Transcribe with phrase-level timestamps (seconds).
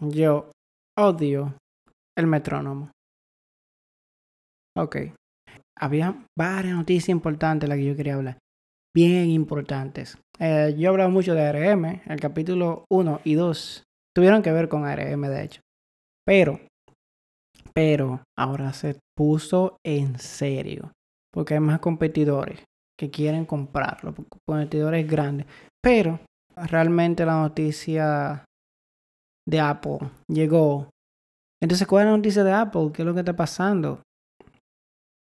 [0.00, 0.50] yo
[0.96, 1.54] odio
[2.16, 2.90] el metrónomo.
[4.76, 4.96] Ok.
[5.80, 8.38] Había varias noticias importantes de las que yo quería hablar.
[8.94, 10.18] Bien importantes.
[10.38, 12.02] Eh, yo he hablado mucho de ARM.
[12.06, 13.84] El capítulo 1 y 2
[14.14, 15.60] tuvieron que ver con ARM, de hecho.
[16.26, 16.60] Pero,
[17.72, 20.92] pero ahora se puso en serio.
[21.32, 22.64] Porque hay más competidores
[22.98, 24.14] que quieren comprarlo.
[24.46, 25.46] Competidores grandes.
[25.80, 26.20] Pero
[26.56, 28.44] realmente la noticia
[29.48, 30.90] de Apple llegó.
[31.60, 32.90] Entonces, ¿cuál es la noticia de Apple?
[32.92, 34.02] ¿Qué es lo que está pasando?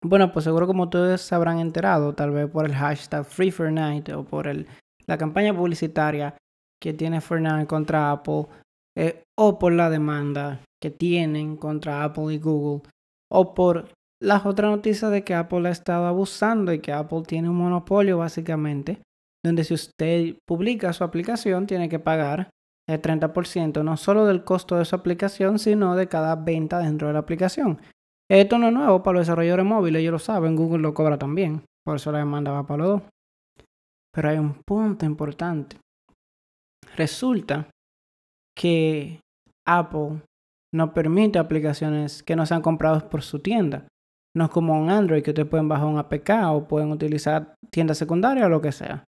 [0.04, 4.14] Bueno, pues seguro como todos se habrán enterado, tal vez por el hashtag Free Fortnite
[4.14, 4.68] o por el,
[5.08, 6.36] la campaña publicitaria
[6.82, 8.48] que tiene Fortnite contra Apple
[8.98, 12.90] eh, o por la demanda que tienen contra Apple y Google
[13.32, 13.90] o por
[14.22, 18.18] las otras noticias de que Apple ha estado abusando y que Apple tiene un monopolio
[18.18, 19.02] básicamente
[19.46, 22.50] donde si usted publica su aplicación tiene que pagar
[22.90, 27.14] el 30% no solo del costo de su aplicación sino de cada venta dentro de
[27.14, 27.80] la aplicación
[28.32, 31.64] esto no es nuevo para los desarrolladores móviles, ellos lo saben, Google lo cobra también.
[31.84, 33.02] Por eso la demanda va para los dos.
[34.14, 35.78] Pero hay un punto importante.
[36.96, 37.68] Resulta
[38.56, 39.20] que
[39.66, 40.22] Apple
[40.74, 43.88] no permite aplicaciones que no sean compradas por su tienda.
[44.36, 47.96] No es como un Android que ustedes pueden bajar un APK o pueden utilizar tienda
[47.96, 49.06] secundaria o lo que sea.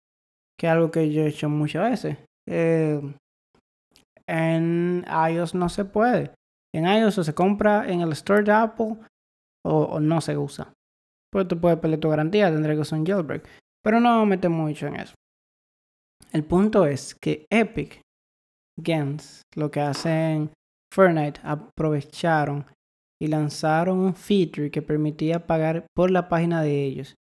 [0.58, 2.18] Que es algo que yo he hecho muchas veces.
[2.48, 3.00] Eh,
[4.32, 6.34] en iOS no se puede.
[6.74, 8.98] En iOS se compra en el store de Apple
[9.66, 10.74] o, no se usa.
[11.32, 13.48] Pues tú puedes perder tu garantía, tendré que usar un jailbreak.
[13.84, 15.14] Pero no me mucho en eso.
[16.32, 18.02] El punto es que Epic
[18.80, 20.52] Games, lo que hacen
[20.94, 22.66] Fortnite, aprovecharon
[23.22, 27.16] y lanzaron un feature que permitía pagar por la página de ellos.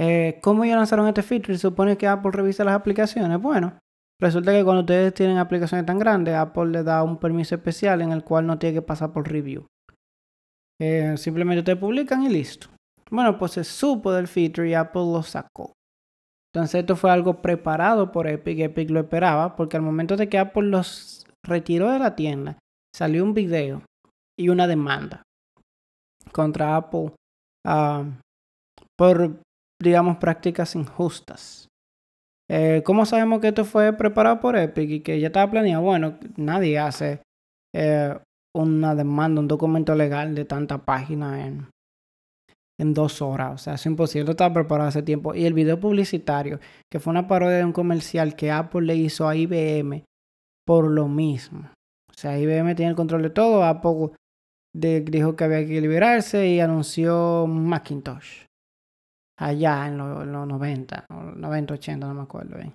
[0.00, 1.58] Eh, ¿Cómo ellos lanzaron este feature?
[1.58, 3.40] Supone que Apple revisa las aplicaciones.
[3.40, 3.78] Bueno,
[4.20, 8.12] resulta que cuando ustedes tienen aplicaciones tan grandes, Apple le da un permiso especial en
[8.12, 9.66] el cual no tiene que pasar por review.
[10.80, 12.68] Eh, simplemente te publican y listo.
[13.10, 15.72] Bueno, pues se supo del feature y Apple lo sacó.
[16.52, 18.58] Entonces esto fue algo preparado por Epic.
[18.60, 22.58] Epic lo esperaba porque al momento de que Apple los retiró de la tienda,
[22.94, 23.82] salió un video
[24.38, 25.22] y una demanda
[26.32, 27.12] contra Apple
[27.66, 28.04] ah,
[28.96, 29.40] por,
[29.80, 31.68] digamos, prácticas injustas.
[32.48, 35.82] Eh, ¿Cómo sabemos que esto fue preparado por Epic y que ya estaba planeado?
[35.82, 37.22] Bueno, nadie hace
[37.74, 38.16] eh,
[38.54, 41.68] una demanda, un documento legal de tanta página en,
[42.78, 43.54] en dos horas.
[43.54, 44.30] O sea, es imposible.
[44.30, 45.34] Estaba preparado hace tiempo.
[45.34, 49.28] Y el video publicitario, que fue una parodia de un comercial que Apple le hizo
[49.28, 50.04] a IBM
[50.64, 51.70] por lo mismo.
[52.08, 53.64] O sea, IBM tiene el control de todo.
[53.64, 54.12] Apple
[54.74, 58.44] dijo que había que liberarse y anunció Macintosh.
[59.38, 62.74] Allá en, los 90, 90, 80, no me acuerdo bien.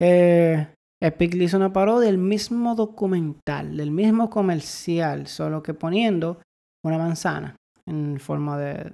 [0.00, 6.40] Eh, Epic le hizo una parodia del mismo documental, del mismo comercial, solo que poniendo
[6.84, 7.56] una manzana
[7.86, 8.92] en forma de,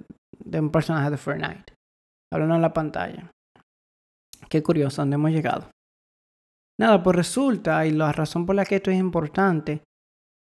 [0.59, 1.73] un personaje de Fortnite.
[2.31, 3.31] Hablando en la pantalla.
[4.49, 5.69] Qué curioso, ¿dónde hemos llegado?
[6.79, 9.83] Nada, pues resulta, y la razón por la que esto es importante,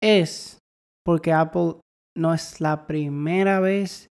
[0.02, 0.58] es
[1.04, 1.76] porque Apple
[2.16, 4.08] no es la primera vez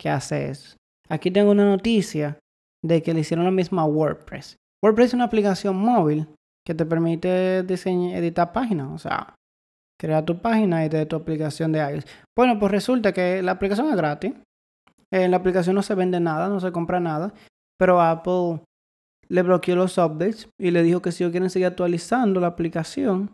[0.00, 0.76] que hace eso.
[1.08, 2.38] Aquí tengo una noticia
[2.82, 4.56] de que le hicieron lo mismo a WordPress.
[4.82, 6.28] WordPress es una aplicación móvil
[6.66, 9.34] que te permite diseñar, editar páginas, o sea,
[10.00, 12.06] crear tu página y de tu aplicación de iOS.
[12.36, 14.32] Bueno, pues resulta que la aplicación es gratis.
[15.10, 17.32] En la aplicación no se vende nada, no se compra nada,
[17.78, 18.60] pero Apple
[19.28, 23.30] le bloqueó los updates y le dijo que si ellos quieren seguir actualizando la aplicación,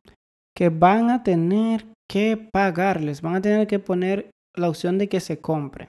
[0.55, 5.21] que van a tener que pagarles, van a tener que poner la opción de que
[5.21, 5.89] se compre.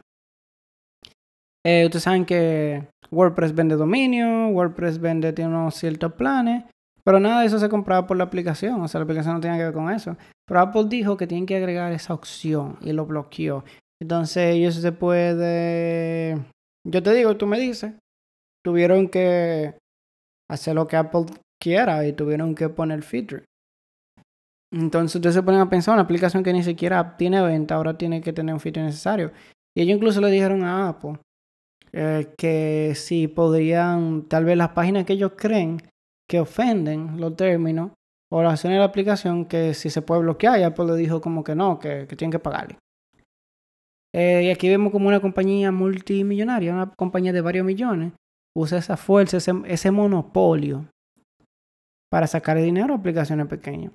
[1.65, 6.63] Eh, ustedes saben que WordPress vende dominio, WordPress vende, tiene unos ciertos planes
[7.03, 9.57] pero nada de eso se compraba por la aplicación, o sea, la aplicación no tenía
[9.57, 10.17] que ver con eso.
[10.47, 13.63] Pero Apple dijo que tienen que agregar esa opción y lo bloqueó.
[14.01, 16.37] Entonces ellos se puede...
[16.87, 17.93] Yo te digo, tú me dices,
[18.63, 19.75] tuvieron que
[20.49, 21.25] hacer lo que Apple
[21.61, 23.43] quiera y tuvieron que poner feature.
[24.73, 28.21] Entonces ustedes se ponen a pensar, una aplicación que ni siquiera tiene venta, ahora tiene
[28.21, 29.31] que tener un feature necesario.
[29.75, 31.19] Y ellos incluso le dijeron a Apple
[31.93, 35.81] eh, que si podrían, tal vez las páginas que ellos creen
[36.29, 37.91] que ofenden los términos
[38.31, 41.19] o las acciones de la aplicación que si se puede bloquear, y Apple le dijo
[41.19, 42.77] como que no, que, tienen que pagarle.
[44.13, 48.13] Eh, y aquí vemos como una compañía multimillonaria, una compañía de varios millones,
[48.55, 50.85] usa esa fuerza, ese, monopolio
[52.09, 53.93] para sacar dinero a aplicaciones pequeñas.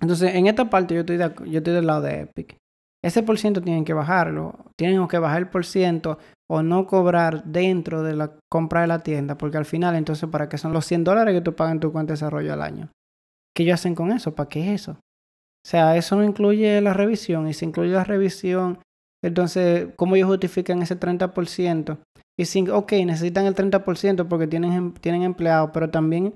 [0.00, 2.56] Entonces, en esta parte yo estoy, yo estoy del lado de Epic.
[3.04, 4.54] Ese por ciento tienen que bajarlo.
[4.76, 6.18] Tienen que bajar el por ciento
[6.50, 10.48] o no cobrar dentro de la compra de la tienda, porque al final, entonces, ¿para
[10.48, 12.90] qué son los 100 dólares que tú pagas en tu cuenta de desarrollo al año?
[13.54, 14.34] ¿Qué ellos hacen con eso?
[14.34, 14.92] ¿Para qué es eso?
[14.92, 17.48] O sea, eso no incluye la revisión.
[17.48, 18.80] Y si incluye la revisión,
[19.22, 21.98] entonces, ¿cómo ellos justifican ese 30%?
[22.38, 26.34] Y si, ok, necesitan el 30% porque tienen, em, tienen empleados, pero también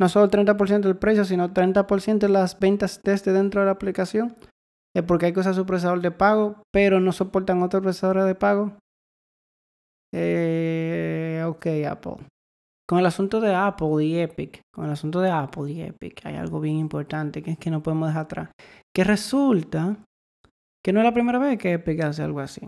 [0.00, 3.72] no solo el 30% del precio, sino 30% de las ventas desde dentro de la
[3.72, 4.34] aplicación.
[4.94, 8.34] Es porque hay que usar su procesador de pago, pero no soportan otros procesadores de
[8.34, 8.76] pago.
[10.14, 12.26] Eh, ok, Apple.
[12.88, 16.36] Con el asunto de Apple y Epic, con el asunto de Apple y Epic, hay
[16.36, 18.50] algo bien importante que es que no podemos dejar atrás.
[18.94, 19.96] Que resulta
[20.84, 22.60] que no es la primera vez que Epic hace algo así.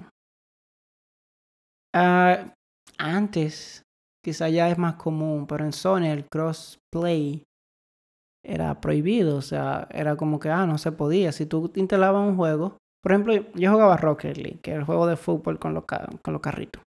[1.94, 2.48] Uh,
[2.98, 3.82] antes,
[4.24, 7.42] quizá ya es más común, pero en Sony el crossplay
[8.42, 9.36] era prohibido.
[9.36, 11.32] O sea, era como que, ah, no se podía.
[11.32, 15.06] Si tú instalabas un juego, por ejemplo, yo jugaba Rocket League, que es el juego
[15.06, 16.82] de fútbol con los, con los carritos.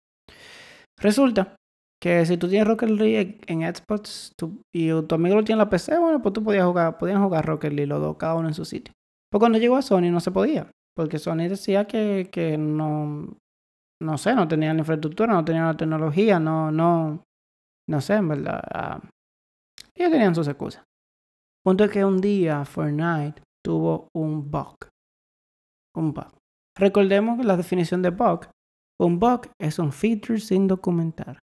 [0.99, 1.55] Resulta
[2.01, 4.33] que si tú tienes Rocket League en Xbox
[4.73, 7.45] y tu amigo lo tiene en la PC, bueno, pues tú podías jugar, podían jugar
[7.45, 8.93] Rocket League los dos, cada uno en su sitio.
[9.31, 13.37] Pero cuando llegó a Sony no se podía, porque Sony decía que, que no,
[14.01, 17.23] no sé, no tenían la infraestructura, no tenían la tecnología, no, no,
[17.89, 18.61] no sé, en verdad.
[18.73, 19.07] Uh,
[19.95, 20.83] ellos tenían sus excusas.
[21.63, 24.77] Punto es que un día Fortnite tuvo un bug.
[25.95, 26.31] Un bug.
[26.77, 28.47] Recordemos la definición de bug.
[28.99, 31.39] Un bug es un feature sin documentar.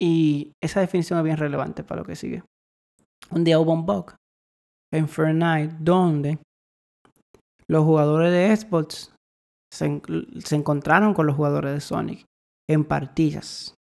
[0.00, 2.42] Y esa definición es bien relevante para lo que sigue.
[3.30, 4.14] Un día hubo un bug
[4.92, 6.38] en Fortnite donde
[7.68, 9.14] los jugadores de Xbox
[9.72, 9.86] se,
[10.56, 12.26] encontraron con los jugadores de Sonic
[12.68, 13.74] en partidas,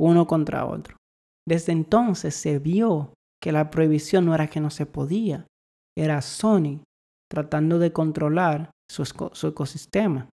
[0.00, 0.96] uno contra otro.
[1.46, 5.46] Desde entonces se vio que la prohibición no era que no se podía,
[5.98, 6.82] era Sony
[7.30, 10.28] tratando de controlar su, ecosistema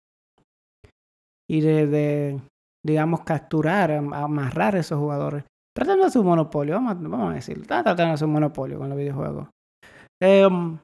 [1.49, 2.39] y de,
[2.85, 5.43] digamos, capturar, amarrar a esos jugadores.
[5.75, 9.47] Tratando de un monopolio, vamos, a decir, tratando de un monopolio con los videojuegos.
[10.21, 10.77] Em,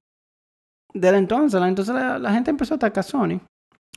[0.93, 3.41] desde entonces, entonces la, gente empezó a atacar a Sony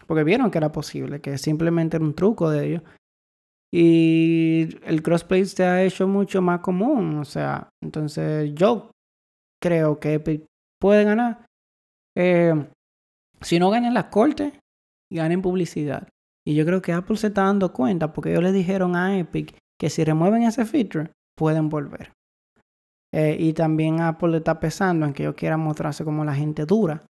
[0.07, 2.83] porque vieron que era posible, que simplemente era un truco de ellos.
[3.73, 8.91] Y el crossplay se ha hecho mucho más común, o sea, entonces yo
[9.63, 10.47] creo que
[10.81, 11.47] puede ganar.
[12.17, 12.55] Eh,
[13.41, 14.53] si no ganan las cortes,
[15.13, 16.09] ganen publicidad.
[16.47, 19.57] Y yo creo que Apple se está dando cuenta porque ellos le dijeron a Epic
[19.79, 22.13] que si remueven ese feature, pueden volver.
[23.15, 26.67] Eh, y también Apple le está pesando en que ellos quieran mostrarse como la gente
[26.67, 27.05] dura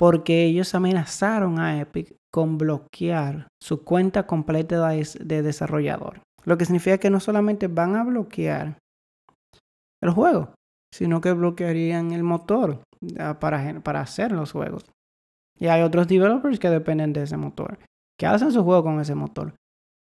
[0.00, 6.22] porque ellos amenazaron a Epic con bloquear su cuenta completa de desarrollador.
[6.46, 8.78] Lo que significa que no solamente van a bloquear
[10.02, 10.54] el juego,
[10.90, 12.80] sino que bloquearían el motor
[13.40, 14.86] para, para hacer los juegos.
[15.60, 17.78] Y hay otros developers que dependen de ese motor,
[18.18, 19.54] que hacen su juego con ese motor.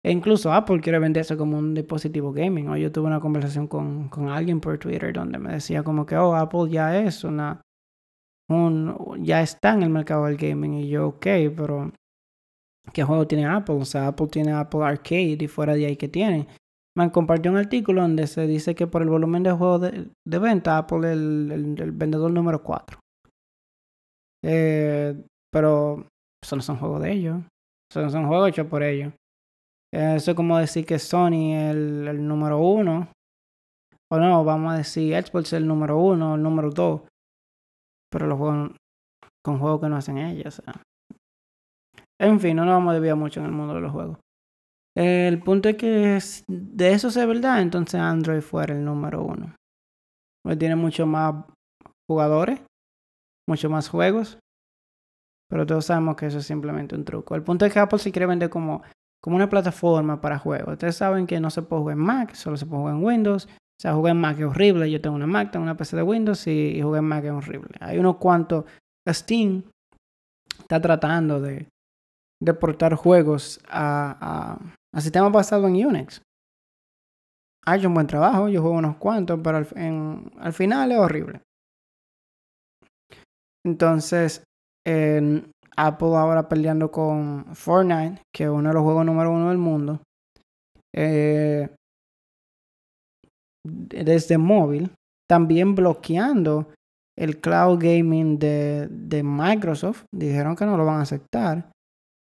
[0.05, 2.69] E incluso Apple quiere venderse como un dispositivo gaming.
[2.69, 6.17] Hoy yo tuve una conversación con, con alguien por Twitter donde me decía como que,
[6.17, 7.63] oh, Apple ya es una
[9.21, 10.75] ya está en el mercado del gaming.
[10.75, 11.27] Y yo, ok,
[11.57, 11.93] pero
[12.93, 13.77] ¿qué juego tiene Apple?
[13.77, 16.49] O sea, Apple tiene Apple Arcade y fuera de ahí que tiene.
[16.95, 20.77] Me compartió un artículo donde se dice que por el volumen de juegos de, venta,
[20.77, 22.99] Apple es el, vendedor número 4.
[24.45, 26.07] Eh, pero
[26.43, 27.43] eso no son juegos de ellos.
[27.91, 29.13] Eso no son juegos hechos por ellos.
[29.93, 33.09] Eso es como decir que Sony es el, el número uno.
[34.11, 37.03] O no, vamos a decir Xbox es el número uno, el número dos
[38.13, 38.73] pero los juegos
[39.45, 40.63] con juegos que no hacen ellos.
[42.21, 44.19] En fin, no nos vamos a desviar mucho en el mundo de los juegos.
[44.95, 49.57] El punto es que de eso es verdad, entonces Android fuera el número uno.
[50.45, 51.47] Porque tiene mucho más
[52.09, 52.61] jugadores,
[53.49, 54.39] mucho más juegos,
[55.53, 57.35] pero todos sabemos que eso es simplemente un truco.
[57.35, 58.83] El punto es que Apple se quiere vender como,
[59.21, 60.73] como una plataforma para juegos.
[60.73, 63.45] Ustedes saben que no se puede jugar en Mac, solo se puede jugar en Windows.
[63.45, 64.91] O sea, jugué en Mac es horrible.
[64.91, 67.77] Yo tengo una Mac, tengo una PC de Windows y, jugué en Mac es horrible.
[67.81, 68.65] Hay unos cuantos.
[69.07, 69.63] Steam
[70.59, 71.69] está tratando de,
[72.41, 74.57] de portar juegos a,
[74.95, 76.23] a, sistemas basados en Unix.
[77.67, 81.43] Ha un buen trabajo, yo juego unos cuantos, pero al final es horrible.
[83.67, 84.43] Entonces,
[84.85, 90.01] Apple ahora peleando con Fortnite, que es uno de los juegos número uno del mundo.
[90.95, 91.69] Eh,
[93.65, 94.93] desde móvil,
[95.29, 96.69] también bloqueando
[97.19, 100.05] el cloud gaming de, Microsoft.
[100.15, 101.71] Dijeron que no lo van a aceptar.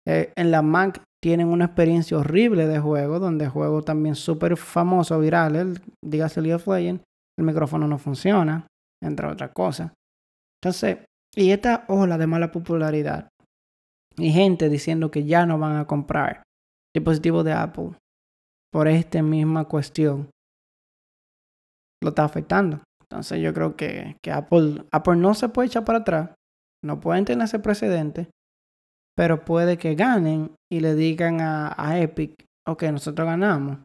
[0.07, 5.19] Eh, en la Mac tienen una experiencia horrible de juego, donde juego también súper famoso,
[5.21, 7.02] viral, el, dígase League of Legends,
[7.38, 8.67] el micrófono no funciona,
[9.02, 9.93] entre otras cosas.
[10.62, 10.99] Entonces,
[11.34, 13.28] y esta ola de mala popularidad,
[14.16, 16.42] y gente diciendo que ya no van a comprar
[16.94, 17.92] dispositivos de Apple
[18.72, 20.30] por esta misma cuestión
[22.02, 22.80] lo está afectando.
[23.02, 26.30] Entonces yo creo que, que Apple, Apple no se puede echar para atrás,
[26.84, 28.30] no pueden tener ese precedente,
[29.16, 32.34] pero puede que ganen y le digan a, a Epic,
[32.66, 33.78] ok, nosotros ganamos,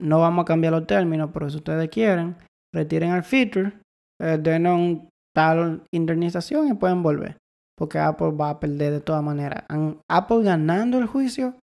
[0.00, 2.36] no vamos a cambiar los términos, pero si ustedes quieren,
[2.74, 3.72] retiren el feature,
[4.20, 7.36] eh, den un tal indemnización y pueden volver.
[7.76, 9.64] Porque Apple va a perder de todas maneras.
[10.08, 11.54] Apple ganando el juicio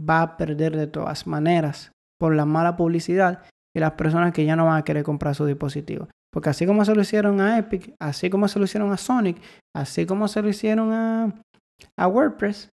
[0.00, 3.42] va a perder de todas maneras por la mala publicidad
[3.74, 6.08] y las personas que ya no van a querer comprar su dispositivo.
[6.32, 9.38] Porque así como se lo hicieron a Epic, así como se lo hicieron a Sonic,
[9.74, 11.42] así como se lo hicieron a,
[11.98, 12.70] a WordPress,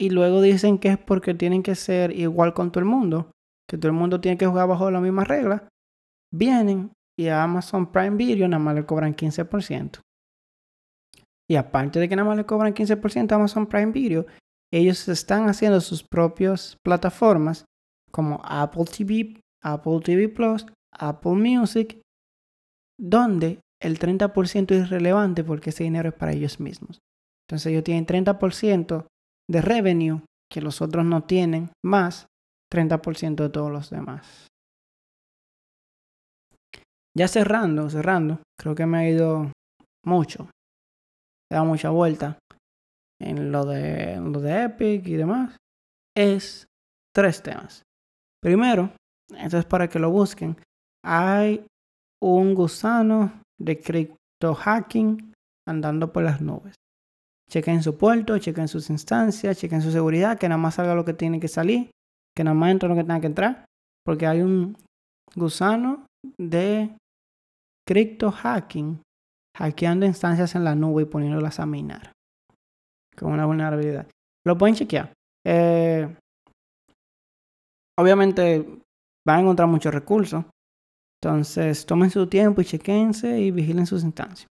[0.00, 3.32] y luego dicen que es porque tienen que ser igual con todo el mundo,
[3.68, 5.62] que todo el mundo tiene que jugar bajo las mismas reglas,
[6.32, 10.00] vienen y a Amazon Prime Video nada más le cobran 15%.
[11.50, 14.24] Y aparte de que nada más le cobran 15% a Amazon Prime Video,
[14.72, 17.66] ellos están haciendo sus propias plataformas
[18.10, 22.00] como Apple TV, Apple TV Plus, Apple Music,
[22.98, 27.00] donde el 30% es irrelevante porque ese dinero es para ellos mismos.
[27.46, 29.06] Entonces ellos tienen 30%
[29.46, 32.28] de revenue que los otros no tienen, más
[32.72, 34.49] 30% de todos los demás.
[37.16, 39.52] Ya cerrando, cerrando, creo que me ha ido
[40.04, 40.48] mucho.
[41.50, 42.38] He dado mucha vuelta
[43.20, 45.56] en lo de, lo de Epic y demás.
[46.16, 46.66] Es
[47.14, 47.82] tres temas.
[48.40, 48.92] Primero,
[49.36, 50.56] esto es para que lo busquen.
[51.04, 51.66] Hay
[52.22, 55.32] un gusano de cripto hacking
[55.68, 56.74] andando por las nubes.
[57.50, 61.14] Chequen su puerto, chequen sus instancias, chequen su seguridad, que nada más salga lo que
[61.14, 61.90] tiene que salir,
[62.36, 63.64] que nada más entre lo que tenga que entrar,
[64.04, 64.76] porque hay un
[65.34, 66.06] gusano
[66.38, 66.96] de
[67.86, 69.02] cripto hacking,
[69.56, 72.12] hackeando instancias en la nube y poniéndolas a minar
[73.16, 74.08] con una vulnerabilidad.
[74.46, 75.12] Lo pueden chequear.
[75.46, 76.08] Eh,
[77.98, 78.66] obviamente
[79.26, 80.44] van a encontrar muchos recursos.
[81.22, 84.48] Entonces, tomen su tiempo y chequense y vigilen sus instancias.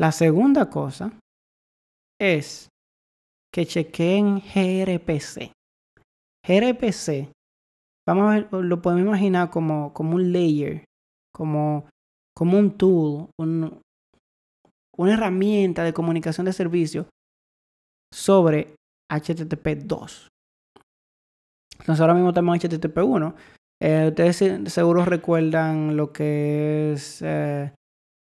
[0.00, 1.12] La segunda cosa
[2.18, 2.68] es
[3.52, 5.52] que chequen gRPC.
[6.46, 7.30] gRPC,
[8.08, 10.84] vamos a ver, lo podemos imaginar como, como un layer
[11.38, 11.88] como,
[12.36, 17.06] como un tool, una herramienta de comunicación de servicio
[18.12, 18.74] sobre
[19.08, 20.28] HTTP 2.
[21.78, 23.34] Entonces ahora mismo tenemos HTTP 1.
[23.80, 27.72] Eh, ustedes seguro recuerdan lo que es eh,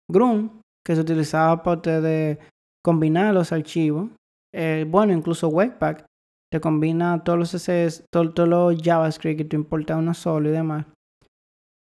[0.09, 2.39] Grum, que se utilizaba para ustedes
[2.85, 4.11] combinar los archivos.
[4.55, 6.05] Eh, bueno, incluso Webpack
[6.53, 10.87] te combina todos los CSS, todos los JavaScript que te importa uno solo y demás.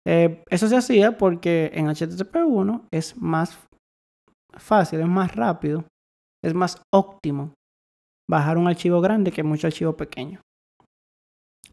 [0.08, 3.58] Eh, eso se hacía porque en HTTP1 es más
[4.54, 5.86] fácil, es más rápido,
[6.44, 7.54] es más óptimo
[8.30, 10.42] bajar un archivo grande que muchos archivos pequeños.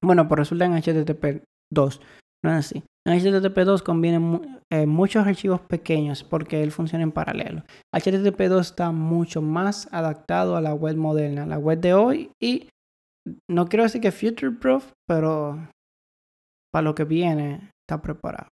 [0.00, 2.00] Bueno, por resulta en HTTP2
[2.42, 2.82] no es así.
[3.06, 7.62] En HTTP2 conviene eh, muchos archivos pequeños porque él funciona en paralelo.
[7.94, 12.68] HTTP2 está mucho más adaptado a la web moderna, la web de hoy y
[13.48, 15.68] no quiero decir que future proof, pero
[16.72, 18.48] para lo que viene está preparado.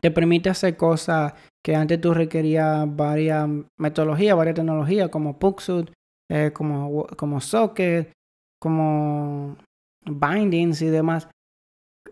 [0.00, 1.32] te permite hacer cosas
[1.64, 3.48] que antes tú requerías varias
[3.78, 5.88] metodologías, varias tecnologías como Puxud,
[6.30, 8.12] eh, como, como Socket,
[8.60, 9.56] como
[10.04, 11.28] Bindings y demás.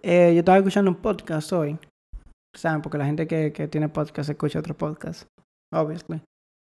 [0.03, 1.79] Eh, yo estaba escuchando un podcast hoy,
[2.57, 2.81] ¿saben?
[2.81, 5.27] Porque la gente que, que tiene podcast escucha otro podcast,
[5.73, 6.23] obviously.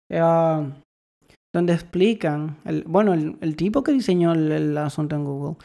[0.10, 0.22] Eh,
[1.54, 5.58] donde explican, el, bueno, el, tipo que diseñó el asunto en Google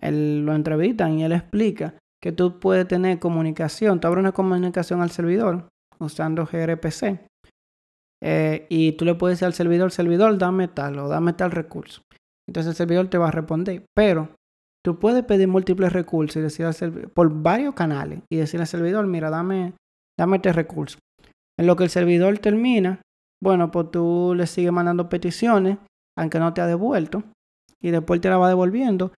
[0.00, 5.00] él lo entrevistan y él explica que tú puedes tener comunicación, tú abres una comunicación
[5.00, 7.20] al servidor usando gRPC
[8.22, 12.02] eh, y tú le puedes decir al servidor, servidor, dame tal o dame tal recurso.
[12.48, 14.30] Entonces el servidor te va a responder, pero
[14.84, 18.68] tú puedes pedir múltiples recursos y decir al servidor, por varios canales y decirle al
[18.68, 19.74] servidor, mira, dame,
[20.18, 20.98] dame este recurso.
[21.58, 23.00] En lo que el servidor termina,
[23.42, 25.78] bueno, pues tú le sigues mandando peticiones,
[26.18, 27.22] aunque no te ha devuelto,
[27.80, 29.12] y después te la va devolviendo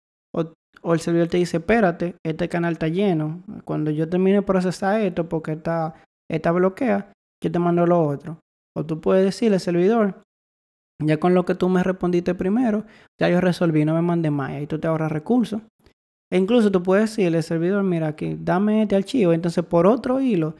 [0.86, 3.42] o el servidor te dice, espérate, este canal está lleno.
[3.64, 5.94] Cuando yo termine de procesar esto, porque está,
[6.30, 8.38] está bloquea, yo te mando lo otro.
[8.76, 10.22] O tú puedes decirle al servidor,
[11.02, 12.84] ya con lo que tú me respondiste primero,
[13.20, 14.62] ya yo resolví, no me mandé más.
[14.62, 15.60] Y tú te ahorras recursos.
[16.30, 19.32] E incluso tú puedes decirle al servidor, mira aquí, dame este archivo.
[19.32, 20.54] Entonces, por otro hilo,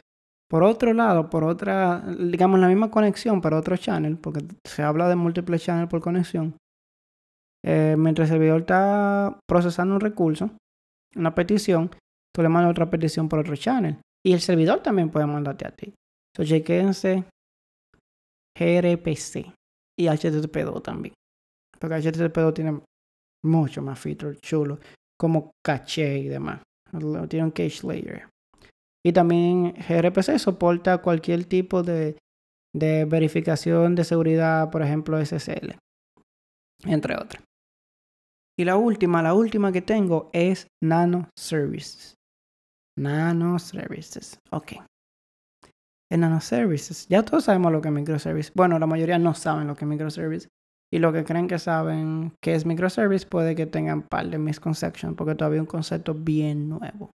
[0.49, 5.09] por otro lado, por otra, digamos, la misma conexión, para otro channel, porque se habla
[5.09, 6.57] de múltiples channels por conexión.
[7.65, 10.51] Eh, mientras el servidor está procesando un recurso,
[11.17, 11.91] una petición,
[12.33, 13.99] tú le mandas otra petición por otro channel.
[14.25, 15.95] Y el servidor también puede mandarte a ti.
[16.33, 17.25] Entonces, chequense
[18.59, 19.53] gRPC
[19.99, 21.15] y HTTP2 también.
[21.79, 22.81] Porque HTTP2 tiene
[23.45, 24.79] mucho más features chulos,
[25.19, 26.61] como caché y demás.
[27.29, 28.29] tiene un cache layer.
[29.07, 32.19] Y también gRPC soporta cualquier tipo de,
[32.75, 35.79] de verificación de seguridad, por ejemplo SSL,
[36.85, 37.45] entre otras.
[38.59, 42.15] Y la última, la última que tengo es Nano Services.
[42.99, 44.41] Nano Services.
[44.51, 44.73] Ok.
[46.11, 48.51] En Nano Services, ya todos sabemos lo que es microservice.
[48.57, 50.49] Bueno, la mayoría no saben lo que es microservice.
[50.93, 55.15] Y lo que creen que saben que es microservice puede que tengan par de misconceptions
[55.17, 57.13] porque todavía es un concepto bien nuevo.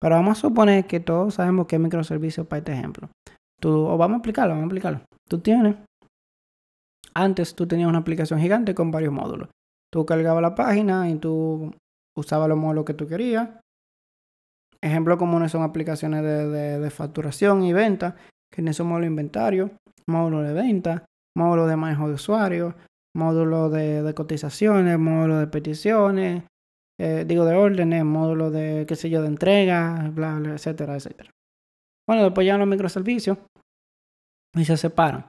[0.00, 3.08] Pero vamos a suponer que todos sabemos qué es microservicio para este ejemplo.
[3.60, 5.00] Tú, o vamos a explicarlo, vamos a explicarlo.
[5.28, 5.76] Tú tienes,
[7.14, 9.48] antes tú tenías una aplicación gigante con varios módulos.
[9.92, 11.74] Tú cargabas la página y tú
[12.16, 13.50] usabas los módulos que tú querías.
[14.82, 18.16] Ejemplos comunes son aplicaciones de, de facturación y venta,
[18.50, 19.70] que en esos módulos de inventario,
[20.06, 21.04] módulos de venta,
[21.36, 22.74] módulo de manejo de usuarios,
[23.14, 26.44] módulo de, cotizaciones, módulo de peticiones,
[27.00, 31.30] eh, digo de órdenes, módulo de, qué sé yo, de entrega, bla, bla, etcétera, etcétera.
[32.06, 33.38] Bueno, después llegan los microservicios
[34.54, 35.26] y se separan.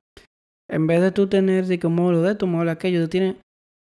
[0.69, 3.35] En vez de tú tener un módulo de esto, un módulo de aquello, tú tienes,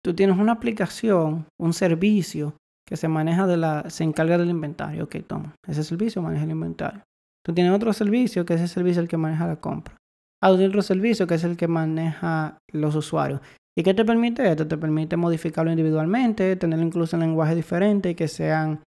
[0.04, 2.56] tú tienes una aplicación, un servicio
[2.88, 5.06] que se maneja de la, se encarga del inventario.
[5.06, 7.02] Ok, toma, ese servicio maneja el inventario.
[7.46, 9.96] Tú tienes otro servicio que es el servicio el que maneja la compra
[10.44, 13.40] a otro servicio que es el que maneja los usuarios.
[13.78, 14.68] ¿Y qué te permite esto?
[14.68, 18.84] Te permite modificarlo individualmente, tenerlo incluso en lenguaje diferente y que sean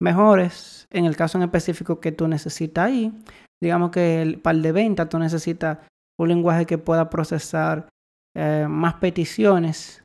[0.00, 3.12] mejores en el caso en específico que tú necesitas ahí.
[3.62, 5.78] Digamos que el par de venta tú necesitas
[6.18, 7.88] un lenguaje que pueda procesar
[8.36, 10.02] eh, más peticiones,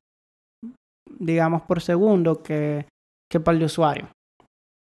[1.20, 2.86] digamos, por segundo que,
[3.30, 4.08] que para el usuario.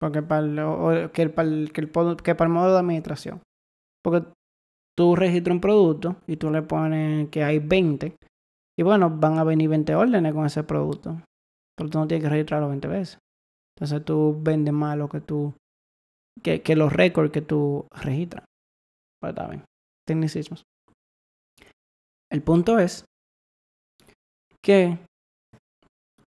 [0.00, 1.88] Porque para el, para el, que,
[2.22, 3.40] que para el modo de administración.
[4.04, 4.28] Porque
[4.96, 8.14] tú registras un producto y tú le pones que hay 20.
[8.78, 11.20] Y bueno, van a venir 20 órdenes con ese producto.
[11.76, 13.18] Pero tú no tienes que registrarlo 20 veces.
[13.76, 15.52] Entonces tú vendes más lo que tú.
[16.42, 18.44] que, que los récords que tú registras.
[19.20, 19.64] Pues está bien.
[20.06, 20.62] Tecnicismos.
[22.30, 23.04] El punto es
[24.64, 24.98] que,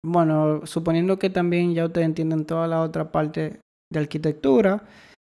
[0.04, 3.60] bueno, suponiendo que también ya ustedes entienden toda la otra parte
[3.92, 4.88] de arquitectura,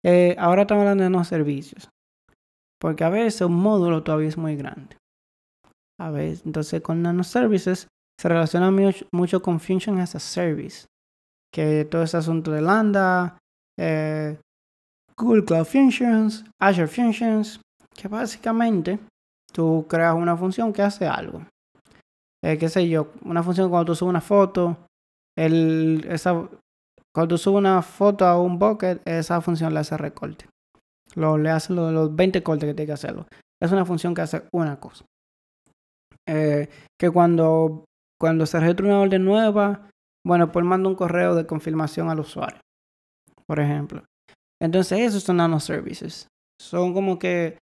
[0.04, 1.90] eh, ahora estamos hablando de los servicios.
[2.82, 4.98] Porque a veces un módulo todavía es muy grande.
[6.00, 7.88] A veces, entonces con nanoservices
[8.20, 8.72] se relaciona
[9.12, 10.88] mucho, con Function as a Service.
[11.54, 13.38] Que todo ese asunto de Lambda,
[13.80, 14.38] eh,
[15.18, 17.62] Google Cloud Functions, Azure Functions,
[17.94, 19.00] que básicamente
[19.54, 21.42] tú creas una función que hace algo.
[22.44, 24.78] Eh, qué sé yo, una función cuando tú subes una foto,
[25.38, 26.34] el, esa,
[27.14, 30.46] cuando tú subes una foto a un bucket, esa función le hace recorte.
[31.16, 33.26] Lo, le hace los 20 cortes que tiene que hacerlo.
[33.62, 35.06] Es una función que hace una cosa.
[36.28, 37.86] Eh, que cuando,
[38.20, 39.90] cuando se registra una orden nueva,
[40.26, 42.60] bueno, pues manda un correo de confirmación al usuario.
[43.48, 44.04] Por ejemplo.
[44.62, 46.28] Entonces, esos son nanoservices.
[46.60, 47.58] Son como que.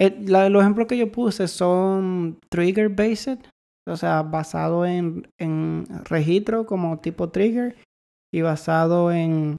[0.00, 3.38] Eh, los ejemplos que yo puse son trigger based,
[3.86, 7.76] o sea, basado en, en registro como tipo trigger
[8.32, 9.58] y basado en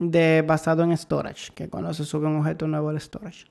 [0.00, 3.46] de, basado en storage, que cuando se sube un objeto nuevo al storage.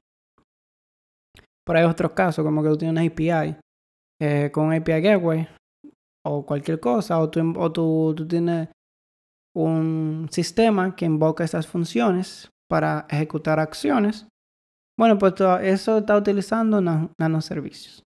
[1.65, 3.57] Pero hay otros casos, como que tú tienes una API
[4.21, 5.47] eh, con API Gateway
[6.25, 8.69] o cualquier cosa, o tú, o tú, tú tienes
[9.55, 14.27] un sistema que invoca esas funciones para ejecutar acciones.
[14.97, 18.03] Bueno, pues eso está utilizando nanoservicios.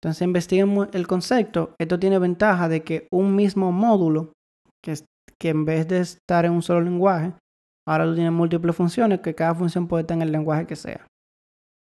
[0.00, 1.74] Entonces investiguen el concepto.
[1.78, 4.32] Esto tiene ventaja de que un mismo módulo,
[4.82, 4.94] que,
[5.38, 7.34] que en vez de estar en un solo lenguaje,
[7.86, 11.06] Ahora tú tienes múltiples funciones que cada función puede estar en el lenguaje que sea.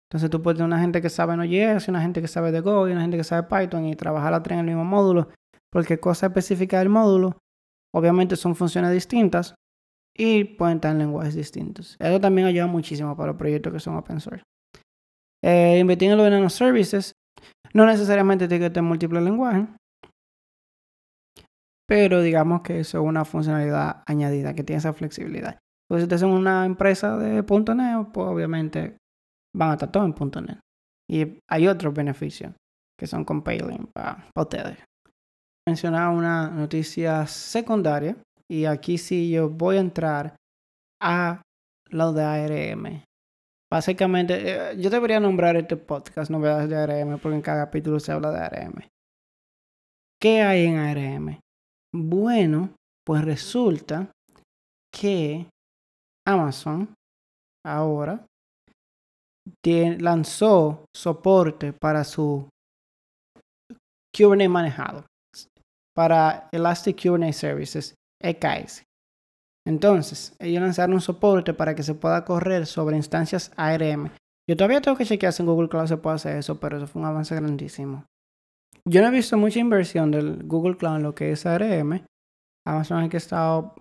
[0.09, 2.89] Entonces tú puedes tener una gente que sabe Node.js, una gente que sabe de Go
[2.89, 5.29] y una gente que sabe Python y trabajar la tres en el mismo módulo.
[5.71, 7.39] Porque cosa específica del módulo,
[7.95, 9.55] obviamente son funciones distintas
[10.17, 11.97] y pueden estar en lenguajes distintos.
[11.99, 14.43] Eso también ayuda muchísimo para los proyectos que son open source.
[15.45, 17.13] Eh, en lo de nanoservices,
[17.75, 19.69] no necesariamente tiene que tener múltiples lenguajes,
[21.87, 25.59] pero digamos que eso es una funcionalidad añadida que tiene esa flexibilidad.
[25.89, 28.99] Pues si ustedes son una empresa de .NET, pues obviamente
[29.55, 30.61] van a estar todos en .NET.
[31.11, 32.53] Y hay otros beneficios
[32.99, 34.79] que son compelling para, ustedes.
[35.67, 38.17] Mencionaba una noticia secundaria
[38.51, 40.37] y aquí sí yo voy a entrar
[41.01, 41.43] a
[41.91, 43.03] lo de ARM.
[43.71, 48.13] Básicamente, eh, yo debería nombrar este podcast Novedades de ARM porque en cada capítulo se
[48.13, 48.89] habla de ARM.
[50.21, 51.41] ¿Qué hay en ARM?
[51.95, 54.11] Bueno, pues resulta
[54.93, 55.49] que
[56.27, 56.95] Amazon
[57.65, 58.27] ahora
[59.99, 62.49] lanzó soporte para su
[64.17, 65.07] Kubernetes manejado,
[65.95, 68.85] para Elastic Kubernetes Services, EKS.
[69.67, 74.11] Entonces, ellos lanzaron un soporte para que se pueda correr sobre instancias ARM.
[74.49, 76.87] Yo todavía tengo que chequear si en Google Cloud se puede hacer eso, pero eso
[76.87, 78.07] fue un avance grandísimo.
[78.87, 82.03] Yo no he visto mucha inversión del Google Cloud en lo que es ARM.
[82.67, 83.75] Amazon es que ha estado,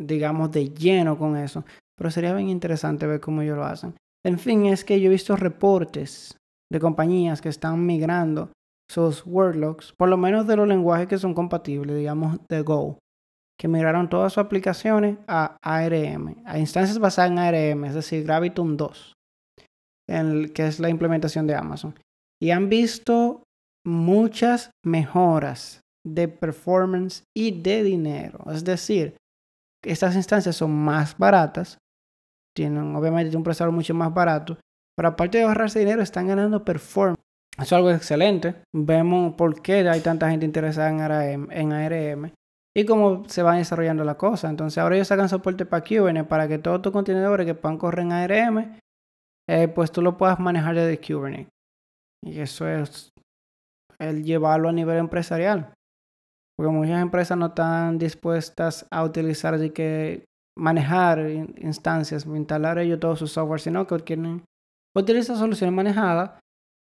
[0.00, 1.64] digamos, de lleno con eso.
[1.96, 3.94] Pero sería bien interesante ver cómo ellos lo hacen.
[4.24, 6.36] En fin, es que yo he visto reportes
[6.72, 8.50] de compañías que están migrando
[8.90, 12.98] sus wordlocks, por lo menos de los lenguajes que son compatibles, digamos de Go,
[13.58, 18.76] que migraron todas sus aplicaciones a ARM, a instancias basadas en ARM, es decir, Graviton
[18.76, 19.12] 2,
[20.06, 21.98] que es la implementación de Amazon.
[22.40, 23.42] Y han visto
[23.84, 28.44] muchas mejoras de performance y de dinero.
[28.52, 29.16] Es decir,
[29.84, 31.78] estas instancias son más baratas,
[32.56, 34.58] tienen obviamente un procesador mucho más barato,
[34.96, 37.20] pero aparte de ahorrarse dinero, están ganando performance.
[37.58, 38.54] Eso es algo excelente.
[38.74, 42.32] Vemos por qué hay tanta gente interesada en ARM, en ARM
[42.74, 44.48] y cómo se va desarrollando la cosa.
[44.48, 48.06] Entonces ahora ellos sacan soporte para Kubernetes para que todos tus contenedores que puedan correr
[48.06, 48.78] en ARM,
[49.48, 51.48] eh, pues tú lo puedas manejar desde Kubernetes.
[52.24, 53.10] Y eso es
[53.98, 55.72] el llevarlo a nivel empresarial.
[56.56, 60.24] Porque muchas empresas no están dispuestas a utilizar así que
[60.58, 64.42] manejar instancias, instalar ellos todo su software, sino que quieren
[64.96, 66.38] utilizar soluciones manejadas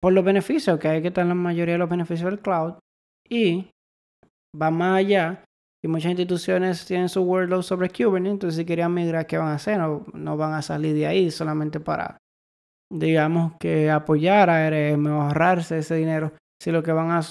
[0.01, 2.75] por los beneficios, que hay que estar la mayoría de los beneficios del cloud.
[3.27, 3.69] Y
[4.59, 5.43] va más allá.
[5.83, 9.55] Y muchas instituciones tienen su workload sobre Kubernetes, entonces si querían migrar, ¿qué van a
[9.55, 9.77] hacer?
[9.77, 12.17] No, no van a salir de ahí solamente para,
[12.91, 17.21] digamos, que apoyar a ARM o ahorrarse ese dinero, si lo que van a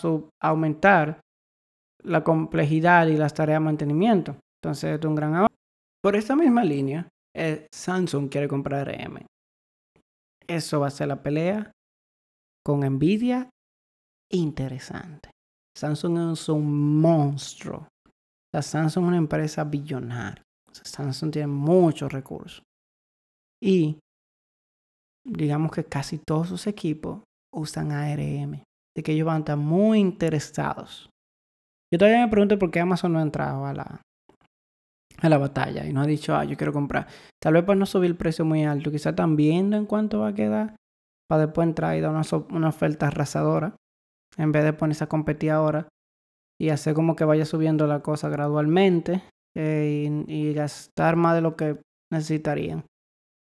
[0.41, 1.21] aumentar
[2.03, 4.37] la complejidad y las tareas de mantenimiento.
[4.63, 5.47] Entonces, es un gran.
[6.03, 9.27] Por esta misma línea, eh, Samsung quiere comprar ARM.
[10.47, 11.71] Eso va a ser la pelea
[12.65, 13.51] con Nvidia
[14.33, 15.31] interesante.
[15.77, 17.89] Samsung es un monstruo.
[18.55, 20.43] Samsung es una empresa billonaria.
[20.73, 22.63] Samsung tiene muchos recursos.
[23.63, 23.99] Y
[25.25, 28.63] digamos que casi todos sus equipos usan ARM.
[28.97, 31.09] De que ellos van a estar muy interesados.
[31.93, 34.03] Yo todavía me pregunto por qué Amazon no ha entrado a la,
[35.21, 37.07] a la batalla y no ha dicho, ah, yo quiero comprar.
[37.41, 38.91] Tal vez para no subir el precio muy alto.
[38.91, 40.77] Quizá están viendo en cuánto va a quedar
[41.29, 43.77] para después entrar y dar una, oferta arrasadora.
[44.37, 45.89] En vez de ponerse a competir ahora
[46.61, 49.23] y hacer como que vaya subiendo la cosa gradualmente
[49.57, 51.81] eh, y, gastar más de lo que
[52.13, 52.85] necesitarían.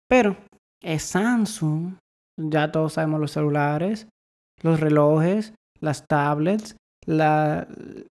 [0.09, 0.37] Pero
[0.81, 1.95] es Samsung.
[2.37, 4.07] Ya todos sabemos los celulares,
[4.63, 7.67] los relojes, las tablets, la,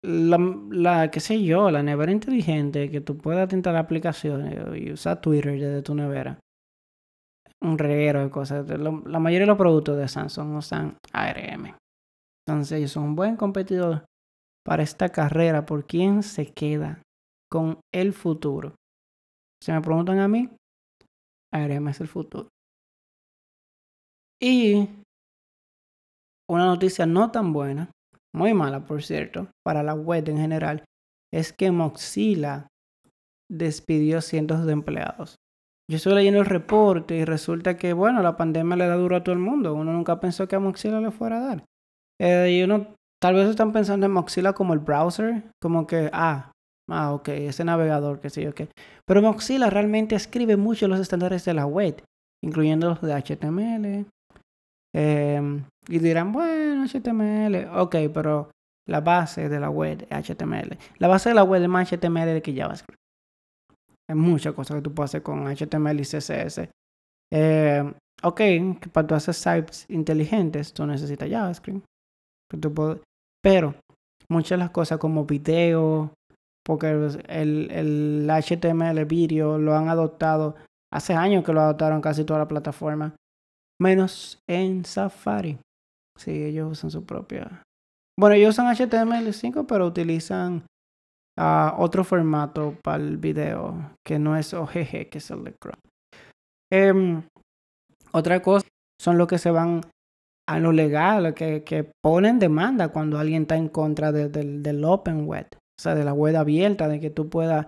[0.03, 0.37] la,
[0.69, 5.59] la, qué sé yo, la nevera inteligente, que tú puedas instalar aplicaciones y usar Twitter
[5.59, 6.39] desde tu nevera.
[7.61, 8.67] Un reguero de cosas.
[8.67, 11.75] La mayoría de los productos de Samsung usan ARM.
[12.47, 14.05] Entonces ellos son un buen competidor
[14.63, 17.01] para esta carrera por quién se queda
[17.49, 18.75] con el futuro.
[19.63, 20.49] Si me preguntan a mí,
[21.53, 22.49] ARM es el futuro.
[24.39, 24.87] Y
[26.47, 27.89] una noticia no tan buena
[28.35, 30.83] muy mala por cierto, para la web en general,
[31.33, 32.67] es que Mozilla
[33.49, 35.35] despidió cientos de empleados.
[35.89, 39.23] Yo estoy leyendo el reporte y resulta que, bueno, la pandemia le da duro a
[39.23, 39.73] todo el mundo.
[39.73, 41.65] Uno nunca pensó que a Mozilla le fuera a dar.
[42.19, 42.87] Eh, y uno,
[43.21, 46.51] tal vez están pensando en Mozilla como el browser, como que, ah,
[46.89, 48.69] ah, ok, ese navegador, que sé yo qué.
[49.05, 52.03] Pero Mozilla realmente escribe mucho los estándares de la web,
[52.43, 54.07] incluyendo los de HTML,
[54.97, 58.49] Em, y dirán, bueno, HTML, ok, pero
[58.87, 60.77] la base de la web es HTML.
[60.99, 62.97] La base de la web es más HTML que JavaScript.
[64.09, 66.69] Hay muchas cosas que tú puedes hacer con HTML y CSS.
[67.33, 68.41] Eh, ok,
[68.93, 71.83] para tú hacer sites inteligentes, tú necesitas JavaScript.
[73.43, 73.75] Pero
[74.29, 76.13] muchas de las cosas como video,
[76.65, 76.91] porque
[77.27, 80.55] el, el HTML, video, lo han adoptado.
[80.93, 83.13] Hace años que lo adoptaron casi toda la plataforma
[83.81, 85.57] menos en Safari.
[86.17, 87.63] Sí, ellos usan su propia.
[88.17, 90.65] Bueno, ellos usan HTML5, pero utilizan
[91.37, 95.81] uh, otro formato para el video que no es OGG, que es el de Chrome.
[96.71, 97.23] Em,
[98.11, 98.67] otra cosa
[99.01, 99.81] son los que se van
[100.47, 105.47] a lo legal, que, ponen demanda cuando alguien está en contra del, del Open Web,
[105.53, 107.67] o sea, de la web abierta, de que tú puedas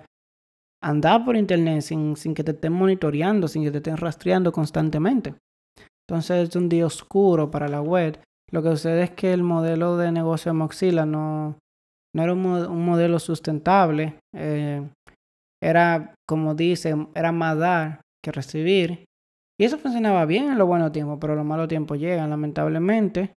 [0.81, 5.35] andar por internet sin, sin que te estén monitoreando, sin que te estén rastreando constantemente.
[6.09, 8.19] Entonces es un día oscuro para la web.
[8.49, 11.57] Lo que sucede es que el modelo de negocio de Mozilla no,
[12.15, 14.19] no era un, modelo sustentable.
[14.33, 14.87] Eh,
[15.61, 19.05] era, como dice, era más dar que recibir.
[19.59, 23.33] Y eso funcionaba bien en los buenos tiempos, pero los malos tiempos llegan, lamentablemente.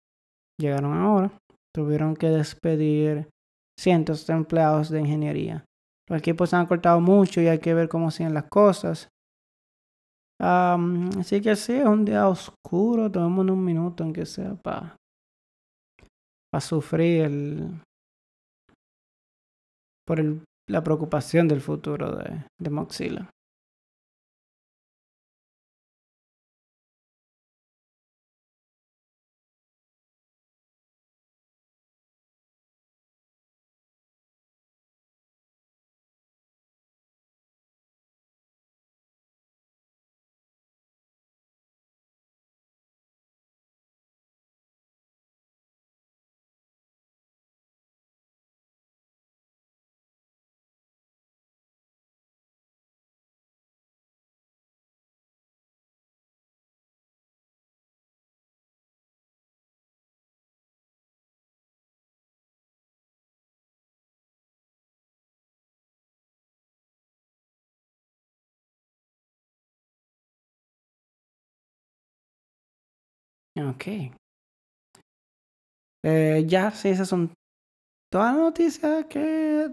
[0.60, 1.32] Llegaron ahora.
[1.74, 3.28] Tuvieron que despedir
[3.78, 5.64] cientos de empleados de ingeniería.
[6.08, 9.08] Los equipos se han cortado mucho y hay que ver cómo siguen las cosas.
[10.40, 13.10] Así que sí, es un día oscuro.
[13.10, 14.96] Tomemos un minuto en que sea para
[16.60, 17.80] sufrir el,
[20.06, 23.28] por el, la preocupación del futuro de, de.
[73.60, 74.12] Ok.
[76.04, 77.32] Eh, ya, sí, esas son
[78.10, 79.70] todas las noticias que.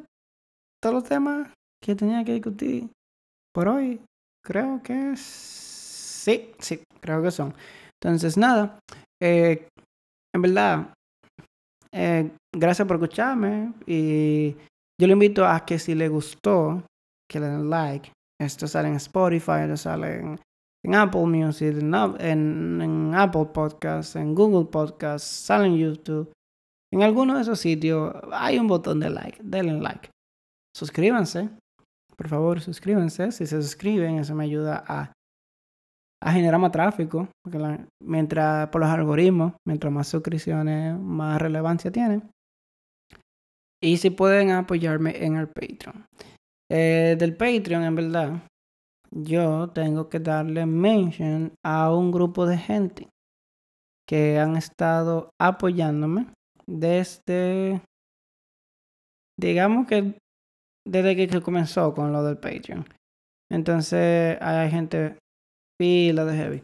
[0.82, 1.50] Todos los temas
[1.82, 2.90] que tenía que discutir
[3.54, 4.02] por hoy.
[4.44, 7.54] Creo que sí, sí, creo que son.
[8.02, 8.80] Entonces, nada.
[9.22, 9.68] Eh,
[10.36, 10.94] en verdad,
[11.92, 13.74] eh, gracias por escucharme.
[13.86, 14.56] Y
[15.00, 16.84] yo le invito a que si le gustó,
[17.30, 18.12] que le den like.
[18.40, 20.40] Esto sale en Spotify, esto sale en
[20.86, 21.76] en Apple Music,
[22.20, 26.32] en, Apple Podcasts, en Google Podcasts, sale en YouTube.
[26.94, 29.40] En alguno de esos sitios hay un botón de like.
[29.44, 30.10] Denle like.
[30.76, 31.50] Suscríbanse.
[32.16, 33.32] Por favor, suscríbanse.
[33.32, 35.12] Si se suscriben, eso me ayuda a,
[36.32, 37.30] generar más tráfico.
[37.44, 42.30] Porque mientras, por los algoritmos, mientras más suscripciones, más relevancia tienen.
[43.82, 46.06] Y si pueden apoyarme en el Patreon.
[46.72, 48.42] Eh, del Patreon, en verdad,
[49.16, 53.10] yo tengo que darle mention a un grupo de gente
[54.08, 56.28] que han estado apoyándome
[56.68, 57.82] desde,
[59.40, 60.18] digamos que
[60.88, 62.86] desde que comenzó con lo del Patreon.
[63.52, 65.18] Entonces hay gente
[65.80, 66.64] pila de heavy.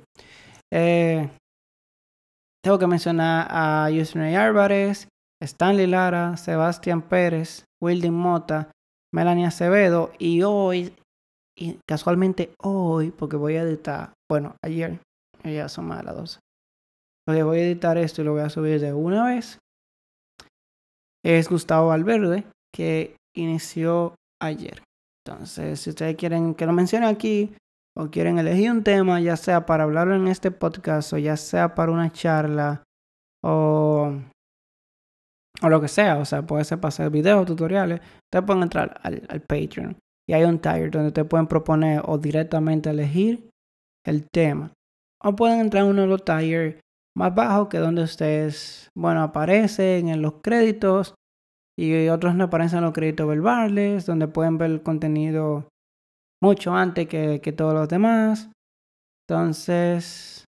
[0.74, 1.30] Eh,
[2.64, 5.08] tengo que mencionar a Yusney Álvarez,
[5.42, 8.72] Stanley Lara, Sebastián Pérez, Wilding Mota,
[9.14, 10.94] Melanie Acevedo y hoy
[11.58, 15.00] y casualmente hoy, porque voy a editar, bueno, ayer,
[15.44, 16.40] ya son más de las 12.
[17.26, 19.60] Porque voy a editar esto y lo voy a subir de una vez.
[21.24, 24.84] Es Gustavo Valverde, que inició ayer.
[25.26, 27.54] Entonces, si ustedes quieren que lo mencione aquí,
[27.96, 31.76] o quieren elegir un tema, ya sea para hablarlo en este podcast, o ya sea
[31.76, 32.84] para una charla,
[33.44, 34.14] o,
[35.62, 39.00] o lo que sea, o sea, puede ser para hacer videos, tutoriales, ustedes pueden entrar
[39.04, 39.98] al, al Patreon.
[40.28, 43.50] Y hay un tier donde te pueden proponer o directamente elegir
[44.06, 44.72] el tema.
[45.24, 46.80] O pueden entrar en uno de los tiers
[47.16, 51.14] más bajos que donde ustedes, bueno, aparecen en los créditos
[51.78, 55.68] y otros no aparecen en los créditos verbales, donde pueden ver el contenido
[56.42, 58.50] mucho antes que, que todos los demás.
[59.28, 60.46] Entonces,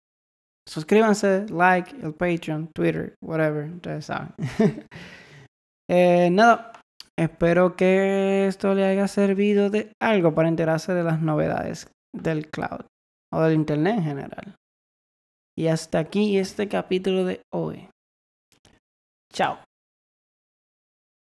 [0.69, 4.33] suscríbanse, like, el Patreon, Twitter, whatever, ustedes saben.
[5.91, 6.72] eh, nada,
[7.18, 12.87] Espero que esto le haya servido de algo para enterarse de las novedades del cloud
[13.33, 14.57] o del internet en general.
[15.57, 17.88] Y hasta aquí este capítulo de hoy.
[19.33, 19.59] Chao.